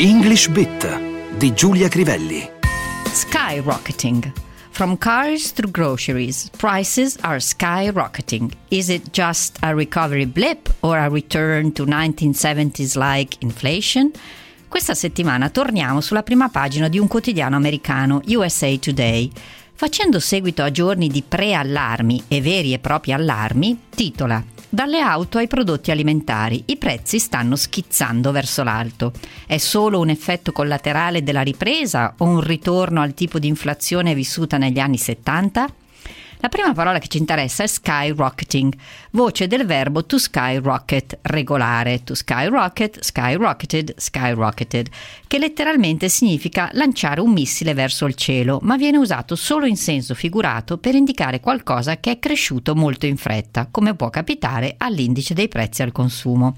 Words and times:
English 0.00 0.48
Bit 0.48 1.36
di 1.36 1.52
Giulia 1.52 1.86
Crivelli. 1.88 2.50
Skyrocketing. 3.04 4.32
From 4.70 4.96
cars 4.96 5.52
to 5.52 5.70
groceries, 5.70 6.48
prices 6.56 7.18
are 7.20 7.38
skyrocketing. 7.38 8.50
Is 8.70 8.88
it 8.88 9.10
just 9.10 9.58
a 9.60 9.74
recovery 9.74 10.24
blip 10.24 10.72
or 10.80 10.96
a 10.96 11.10
return 11.10 11.72
to 11.72 11.84
1970s 11.84 12.96
like 12.96 13.36
inflation? 13.40 14.10
Questa 14.68 14.94
settimana 14.94 15.50
torniamo 15.50 16.00
sulla 16.00 16.22
prima 16.22 16.48
pagina 16.48 16.88
di 16.88 16.98
un 16.98 17.06
quotidiano 17.06 17.56
americano, 17.56 18.22
USA 18.28 18.74
Today. 18.78 19.30
Facendo 19.74 20.18
seguito 20.18 20.62
a 20.62 20.70
giorni 20.70 21.08
di 21.08 21.22
preallarmi 21.22 22.24
e 22.26 22.40
veri 22.40 22.72
e 22.72 22.78
propri 22.78 23.12
allarmi, 23.12 23.78
titola 23.90 24.42
dalle 24.70 25.00
auto 25.00 25.38
ai 25.38 25.48
prodotti 25.48 25.90
alimentari 25.90 26.62
i 26.66 26.76
prezzi 26.76 27.18
stanno 27.18 27.56
schizzando 27.56 28.30
verso 28.30 28.62
l'alto. 28.62 29.12
È 29.46 29.58
solo 29.58 29.98
un 29.98 30.08
effetto 30.08 30.52
collaterale 30.52 31.22
della 31.22 31.42
ripresa 31.42 32.14
o 32.18 32.24
un 32.24 32.40
ritorno 32.40 33.00
al 33.02 33.12
tipo 33.12 33.38
di 33.38 33.48
inflazione 33.48 34.14
vissuta 34.14 34.56
negli 34.56 34.78
anni 34.78 34.96
70? 34.96 35.66
La 36.42 36.48
prima 36.48 36.72
parola 36.72 36.98
che 36.98 37.08
ci 37.08 37.18
interessa 37.18 37.64
è 37.64 37.66
skyrocketing, 37.66 38.74
voce 39.10 39.46
del 39.46 39.66
verbo 39.66 40.06
to 40.06 40.16
skyrocket, 40.16 41.18
regolare, 41.20 42.02
to 42.02 42.14
skyrocket, 42.14 42.98
skyrocketed, 42.98 43.92
skyrocketed, 43.98 44.88
che 45.26 45.38
letteralmente 45.38 46.08
significa 46.08 46.70
lanciare 46.72 47.20
un 47.20 47.32
missile 47.32 47.74
verso 47.74 48.06
il 48.06 48.14
cielo, 48.14 48.58
ma 48.62 48.78
viene 48.78 48.96
usato 48.96 49.36
solo 49.36 49.66
in 49.66 49.76
senso 49.76 50.14
figurato 50.14 50.78
per 50.78 50.94
indicare 50.94 51.40
qualcosa 51.40 51.98
che 51.98 52.12
è 52.12 52.18
cresciuto 52.18 52.74
molto 52.74 53.04
in 53.04 53.18
fretta, 53.18 53.68
come 53.70 53.94
può 53.94 54.08
capitare 54.08 54.76
all'indice 54.78 55.34
dei 55.34 55.48
prezzi 55.48 55.82
al 55.82 55.92
consumo. 55.92 56.56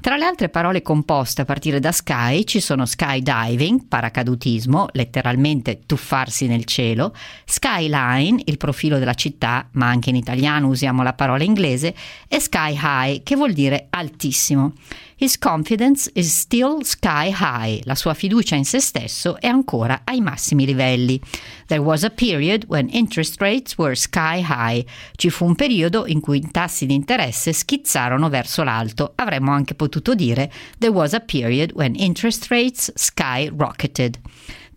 Tra 0.00 0.16
le 0.16 0.24
altre 0.24 0.48
parole 0.48 0.80
composte 0.80 1.42
a 1.42 1.44
partire 1.44 1.80
da 1.80 1.90
sky 1.90 2.44
ci 2.44 2.60
sono 2.60 2.86
skydiving, 2.86 3.86
paracadutismo, 3.88 4.88
letteralmente 4.92 5.80
tuffarsi 5.86 6.46
nel 6.46 6.64
cielo, 6.64 7.12
skyline, 7.44 8.40
il 8.44 8.56
profilo 8.58 8.98
della 8.98 9.14
città, 9.14 9.68
ma 9.72 9.88
anche 9.88 10.10
in 10.10 10.16
italiano 10.16 10.68
usiamo 10.68 11.02
la 11.02 11.14
parola 11.14 11.42
inglese, 11.42 11.94
e 12.28 12.38
sky 12.38 12.78
high, 12.80 13.22
che 13.24 13.34
vuol 13.34 13.52
dire 13.52 13.88
altissimo. 13.90 14.74
His 15.20 15.36
confidence 15.36 16.08
is 16.14 16.32
still 16.32 16.84
sky 16.84 17.32
high. 17.32 17.80
La 17.86 17.96
sua 17.96 18.14
fiducia 18.14 18.54
in 18.54 18.64
se 18.64 18.78
stesso 18.78 19.40
è 19.40 19.48
ancora 19.48 20.02
ai 20.04 20.20
massimi 20.20 20.64
livelli. 20.64 21.20
There 21.66 21.82
was 21.82 22.04
a 22.04 22.10
period 22.10 22.66
when 22.68 22.88
interest 22.88 23.40
rates 23.40 23.76
were 23.76 23.96
sky 23.96 24.40
high. 24.40 24.86
Ci 25.16 25.30
fu 25.30 25.44
un 25.44 25.56
periodo 25.56 26.06
in 26.06 26.20
cui 26.20 26.38
i 26.38 26.48
tassi 26.52 26.86
di 26.86 26.94
interesse 26.94 27.52
schizzarono 27.52 28.28
verso 28.28 28.62
l'alto. 28.62 29.14
Avremmo 29.16 29.50
anche 29.50 29.74
potuto 29.74 30.14
dire 30.14 30.52
There 30.78 30.92
was 30.92 31.12
a 31.14 31.20
period 31.20 31.72
when 31.74 31.96
interest 31.96 32.46
rates 32.48 32.92
skyrocketed. 32.94 34.20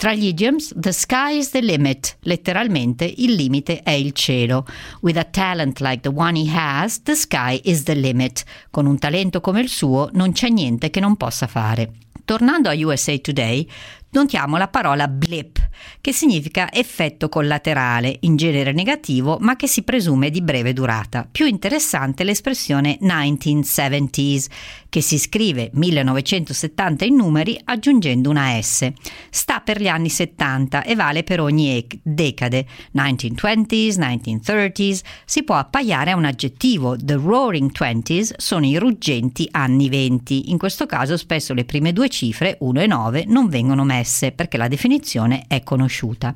Tra 0.01 0.15
gli 0.15 0.25
idioms, 0.25 0.73
the 0.75 0.93
sky 0.93 1.37
is 1.37 1.51
the 1.51 1.61
limit, 1.61 2.17
letteralmente 2.21 3.05
il 3.05 3.33
limite 3.33 3.83
è 3.83 3.91
il 3.91 4.13
cielo. 4.13 4.65
With 5.01 5.15
a 5.15 5.25
talent 5.25 5.79
like 5.79 5.99
the 5.99 6.09
one 6.09 6.35
he 6.35 6.49
has, 6.51 7.03
the 7.03 7.13
sky 7.13 7.61
is 7.65 7.83
the 7.83 7.93
limit. 7.93 8.43
Con 8.71 8.87
un 8.87 8.97
talento 8.97 9.41
come 9.41 9.61
il 9.61 9.69
suo 9.69 10.09
non 10.13 10.31
c'è 10.31 10.49
niente 10.49 10.89
che 10.89 10.99
non 10.99 11.17
possa 11.17 11.45
fare. 11.45 11.91
Tornando 12.25 12.69
a 12.69 12.73
USA 12.73 13.15
Today, 13.19 13.69
notiamo 14.09 14.57
la 14.57 14.69
parola 14.69 15.07
blip, 15.07 15.60
che 15.99 16.11
significa 16.13 16.71
effetto 16.71 17.29
collaterale, 17.29 18.17
in 18.21 18.35
genere 18.35 18.71
negativo, 18.71 19.37
ma 19.39 19.55
che 19.55 19.67
si 19.67 19.83
presume 19.83 20.29
di 20.29 20.41
breve 20.41 20.73
durata. 20.73 21.27
Più 21.29 21.45
interessante 21.45 22.23
l'espressione 22.23 22.97
1970s, 23.01 24.45
che 24.89 25.01
si 25.01 25.17
scrive 25.17 25.69
1970 25.73 27.05
in 27.05 27.15
numeri 27.15 27.59
aggiungendo 27.63 28.29
una 28.29 28.61
S. 28.61 28.91
Sta 29.29 29.61
per 29.61 29.81
gli 29.81 29.87
anni 29.87 30.09
70 30.09 30.83
e 30.83 30.95
vale 30.95 31.23
per 31.23 31.39
ogni 31.39 31.87
decade, 32.03 32.65
1920s, 32.93 33.97
1930s, 33.97 34.99
si 35.25 35.43
può 35.43 35.55
appaiare 35.55 36.11
a 36.11 36.15
un 36.15 36.25
aggettivo. 36.25 36.97
The 36.97 37.15
Roaring 37.15 37.71
Twenties 37.71 38.33
sono 38.37 38.65
i 38.65 38.77
ruggenti 38.77 39.47
anni 39.51 39.87
20. 39.87 40.51
In 40.51 40.57
questo 40.57 40.85
caso 40.85 41.15
spesso 41.15 41.53
le 41.53 41.63
prime 41.63 41.93
due 41.93 42.09
cifre, 42.09 42.57
1 42.59 42.81
e 42.81 42.87
9, 42.87 43.23
non 43.27 43.47
vengono 43.47 43.83
messe 43.83 44.31
perché 44.33 44.57
la 44.57 44.67
definizione 44.67 45.45
conosciuta. 45.63 46.33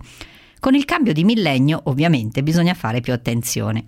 Con 0.59 0.73
il 0.73 0.85
cambio 0.85 1.13
di 1.13 1.23
millennio 1.23 1.81
ovviamente 1.85 2.41
bisogna 2.41 2.73
fare 2.73 2.99
più 2.99 3.13
attenzione. 3.13 3.85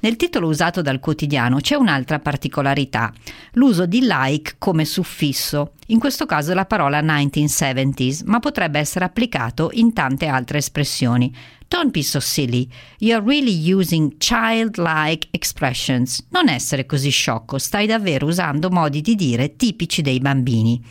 Nel 0.00 0.16
titolo 0.16 0.48
usato 0.48 0.82
dal 0.82 1.00
quotidiano 1.00 1.60
c'è 1.60 1.76
un'altra 1.76 2.18
particolarità, 2.18 3.12
l'uso 3.52 3.86
di 3.86 4.00
like 4.02 4.56
come 4.58 4.84
suffisso, 4.84 5.72
in 5.86 5.98
questo 5.98 6.26
caso 6.26 6.52
la 6.52 6.66
parola 6.66 7.00
1970s, 7.00 8.22
ma 8.26 8.38
potrebbe 8.38 8.78
essere 8.78 9.06
applicato 9.06 9.70
in 9.72 9.94
tante 9.94 10.26
altre 10.26 10.58
espressioni. 10.58 11.34
Don't 11.68 11.90
be 11.90 12.02
so 12.02 12.20
silly. 12.20 12.68
You're 12.98 13.24
really 13.24 13.72
using 13.72 14.16
childlike 14.18 15.28
expressions. 15.30 16.26
Non 16.30 16.48
essere 16.48 16.84
così 16.84 17.08
sciocco, 17.10 17.58
stai 17.58 17.86
davvero 17.86 18.26
usando 18.26 18.68
modi 18.70 19.00
di 19.00 19.14
dire 19.14 19.56
tipici 19.56 20.02
dei 20.02 20.20
bambini. 20.20 20.82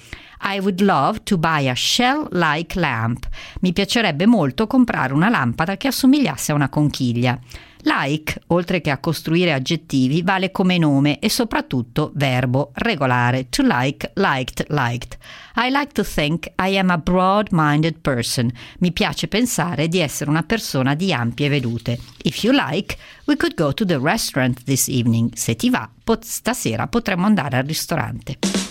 I 0.46 0.59
would 0.59 0.81
love 0.81 1.22
to 1.24 1.38
buy 1.38 1.70
a 1.70 1.74
shell-like 1.74 2.78
lamp. 2.78 3.28
Mi 3.62 3.72
piacerebbe 3.72 4.26
molto 4.26 4.68
comprare 4.68 5.14
una 5.14 5.30
lampada 5.30 5.78
che 5.78 5.88
assomigliasse 5.88 6.52
a 6.52 6.56
una 6.56 6.70
conchiglia. 6.70 7.40
Like, 7.86 8.42
oltre 8.48 8.80
che 8.80 8.92
a 8.92 8.98
costruire 8.98 9.52
aggettivi, 9.52 10.22
vale 10.22 10.52
come 10.52 10.78
nome 10.78 11.20
e 11.20 11.30
soprattutto 11.30 12.12
verbo 12.16 12.72
regolare. 12.76 13.50
To 13.50 13.62
like, 13.62 14.12
liked, 14.16 14.66
liked. 14.70 15.18
I 15.56 15.70
like 15.70 15.92
to 15.94 16.04
think 16.04 16.52
I 16.62 16.78
am 16.78 16.90
a 16.90 16.98
broad-minded 16.98 18.00
person. 18.00 18.52
Mi 18.80 18.92
piace 18.92 19.28
pensare 19.28 19.88
di 19.88 20.00
essere 20.00 20.30
una 20.30 20.44
persona 20.44 20.94
di 20.94 21.12
ampie 21.12 21.50
vedute. 21.50 22.00
If 22.24 22.44
you 22.44 22.54
like, 22.54 22.98
we 23.25 23.36
could 23.36 23.56
go 23.56 23.74
to 23.74 23.86
the 23.86 24.00
restaurant 24.00 24.64
this 24.64 24.88
evening. 24.88 25.34
Se 25.36 25.56
ti 25.56 25.70
va, 25.70 25.90
pot- 26.04 26.24
stasera 26.24 26.88
potremmo 26.88 27.25
andare 27.25 27.58
al 27.58 27.66
ristorante. 27.66 28.62